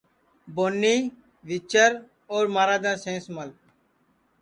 بونی، 0.55 0.97
ویچر، 1.47 1.91
اور 2.31 2.43
مہاراجا 2.53 2.93
سینس 3.03 3.25
مل 3.35 3.49